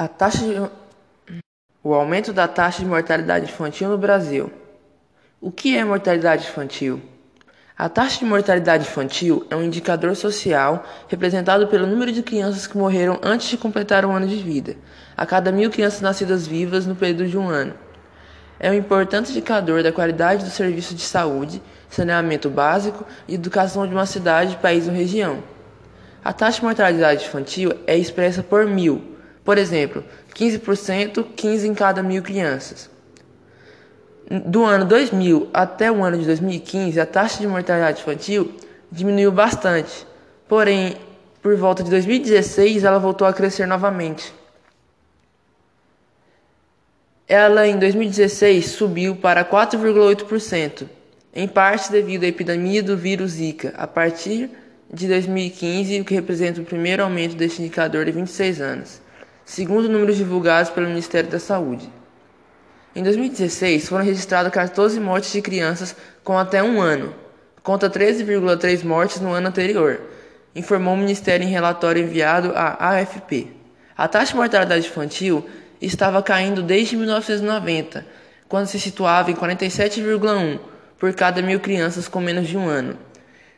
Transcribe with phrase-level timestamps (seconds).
[0.00, 1.42] A taxa de...
[1.82, 4.48] O aumento da taxa de mortalidade infantil no Brasil.
[5.40, 7.02] O que é mortalidade infantil?
[7.76, 12.78] A taxa de mortalidade infantil é um indicador social representado pelo número de crianças que
[12.78, 14.76] morreram antes de completar um ano de vida,
[15.16, 17.74] a cada mil crianças nascidas vivas no período de um ano.
[18.60, 21.60] É um importante indicador da qualidade do serviço de saúde,
[21.90, 25.42] saneamento básico e educação de uma cidade, país ou região.
[26.24, 29.17] A taxa de mortalidade infantil é expressa por mil,
[29.48, 30.04] por exemplo,
[30.34, 32.90] 15%, 15 em cada mil crianças.
[34.44, 38.52] Do ano 2000 até o ano de 2015, a taxa de mortalidade infantil
[38.92, 40.06] diminuiu bastante.
[40.46, 40.98] Porém,
[41.40, 44.34] por volta de 2016, ela voltou a crescer novamente.
[47.26, 50.86] Ela em 2016 subiu para 4,8%,
[51.32, 54.50] em parte devido à epidemia do vírus Zika, a partir
[54.92, 59.07] de 2015, o que representa o primeiro aumento deste indicador de 26 anos
[59.48, 61.90] segundo números divulgados pelo Ministério da Saúde.
[62.94, 67.14] Em 2016, foram registradas 14 mortes de crianças com até um ano,
[67.62, 70.02] contra 13,3 mortes no ano anterior,
[70.54, 73.50] informou o Ministério em relatório enviado à AFP.
[73.96, 75.48] A taxa de mortalidade infantil
[75.80, 78.04] estava caindo desde 1990,
[78.50, 80.58] quando se situava em 47,1
[80.98, 82.98] por cada mil crianças com menos de um ano.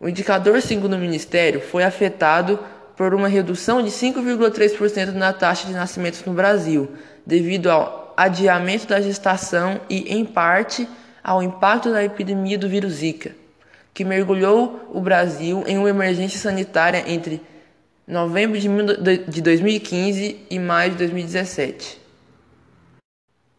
[0.00, 2.58] O indicador, segundo o Ministério, foi afetado
[2.96, 6.92] por uma redução de 5,3% na taxa de nascimentos no Brasil,
[7.26, 10.88] devido ao adiamento da gestação e, em parte,
[11.22, 13.32] ao impacto da epidemia do vírus Zika,
[13.92, 17.42] que mergulhou o Brasil em uma emergência sanitária entre
[18.06, 22.00] novembro de 2015 e maio de 2017.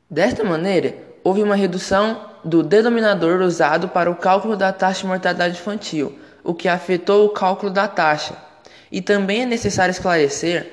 [0.09, 5.57] Desta maneira, houve uma redução do denominador usado para o cálculo da taxa de mortalidade
[5.57, 8.37] infantil, o que afetou o cálculo da taxa,
[8.95, 10.71] e também é necessário esclarecer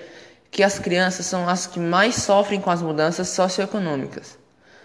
[0.49, 4.39] que as crianças são as que mais sofrem com as mudanças socioeconômicas.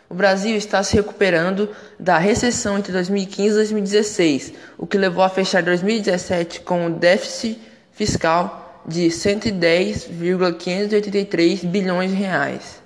[0.09, 5.29] O Brasil está se recuperando da recessão entre 2015 e 2016, o que levou a
[5.29, 7.59] fechar 2017 com um déficit
[7.91, 12.81] fiscal de 110,583 bilhões de reais.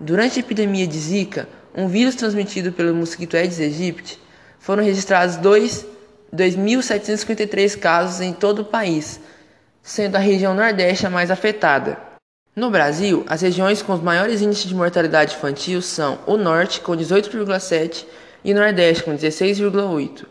[0.00, 4.20] Durante a epidemia de Zika, um vírus transmitido pelo mosquito Aedes aegypti,
[4.58, 5.86] foram registrados dois
[6.34, 9.20] 2.753 casos em todo o país,
[9.82, 11.98] sendo a região Nordeste a mais afetada.
[12.54, 16.92] No Brasil, as regiões com os maiores índices de mortalidade infantil são o Norte, com
[16.92, 18.04] 18,7%,
[18.44, 20.26] e o Nordeste, com 16,8%.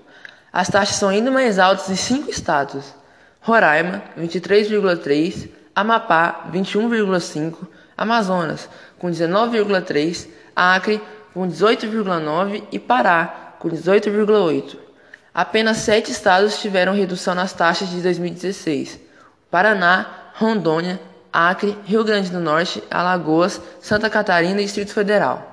[0.51, 2.93] As taxas são ainda mais altas em cinco estados:
[3.41, 7.55] Roraima, 23,3%, Amapá, 21,5%,
[7.97, 8.67] Amazonas,
[8.97, 11.01] com 19,3%, Acre,
[11.33, 14.88] com 18,9% e Pará, com 18,8%.
[15.33, 18.99] Apenas sete estados tiveram redução nas taxas de 2016:
[19.49, 20.99] Paraná, Rondônia,
[21.31, 25.48] Acre, Rio Grande do Norte, Alagoas, Santa Catarina e Distrito Federal.